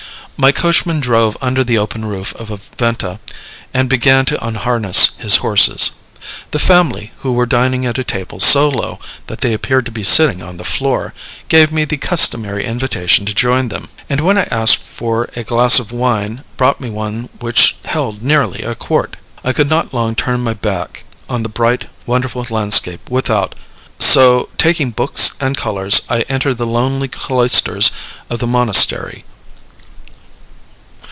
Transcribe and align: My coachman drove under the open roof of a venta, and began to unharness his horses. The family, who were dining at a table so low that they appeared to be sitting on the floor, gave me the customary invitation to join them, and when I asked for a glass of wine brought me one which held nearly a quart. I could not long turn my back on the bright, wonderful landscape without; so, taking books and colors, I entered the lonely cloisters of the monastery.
My 0.37 0.51
coachman 0.51 1.01
drove 1.01 1.37
under 1.39 1.63
the 1.63 1.77
open 1.77 2.03
roof 2.03 2.33
of 2.35 2.49
a 2.49 2.57
venta, 2.75 3.19
and 3.75 3.87
began 3.87 4.25
to 4.25 4.43
unharness 4.43 5.11
his 5.19 5.35
horses. 5.35 5.91
The 6.49 6.57
family, 6.57 7.11
who 7.19 7.33
were 7.33 7.45
dining 7.45 7.85
at 7.85 7.99
a 7.99 8.03
table 8.03 8.39
so 8.39 8.67
low 8.67 8.97
that 9.27 9.41
they 9.41 9.53
appeared 9.53 9.85
to 9.85 9.91
be 9.91 10.03
sitting 10.03 10.41
on 10.41 10.57
the 10.57 10.63
floor, 10.63 11.13
gave 11.47 11.71
me 11.71 11.85
the 11.85 11.97
customary 11.97 12.65
invitation 12.65 13.23
to 13.27 13.35
join 13.35 13.67
them, 13.67 13.89
and 14.09 14.21
when 14.21 14.35
I 14.35 14.47
asked 14.49 14.77
for 14.77 15.29
a 15.35 15.43
glass 15.43 15.77
of 15.77 15.91
wine 15.91 16.41
brought 16.57 16.81
me 16.81 16.89
one 16.89 17.29
which 17.39 17.75
held 17.85 18.23
nearly 18.23 18.63
a 18.63 18.73
quart. 18.73 19.17
I 19.43 19.53
could 19.53 19.69
not 19.69 19.93
long 19.93 20.15
turn 20.15 20.41
my 20.41 20.55
back 20.55 21.03
on 21.29 21.43
the 21.43 21.49
bright, 21.49 21.85
wonderful 22.07 22.47
landscape 22.49 23.11
without; 23.11 23.53
so, 23.99 24.49
taking 24.57 24.89
books 24.89 25.33
and 25.39 25.55
colors, 25.55 26.01
I 26.09 26.21
entered 26.21 26.57
the 26.57 26.65
lonely 26.65 27.09
cloisters 27.09 27.91
of 28.27 28.39
the 28.39 28.47
monastery. 28.47 29.23